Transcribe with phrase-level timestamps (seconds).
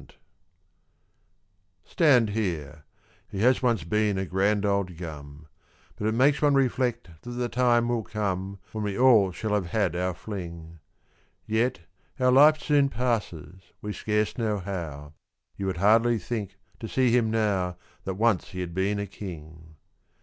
[1.84, 2.86] _Stand here;
[3.28, 5.46] he has once been a grand old gum,
[5.96, 9.66] But it makes one reflect that the time will come When we all shall have
[9.66, 10.78] had our fling;
[11.44, 11.80] Yet,
[12.18, 15.12] our life soon passes, we scarce know how
[15.58, 19.76] You would hardly think, to see him now, That once he had been a king.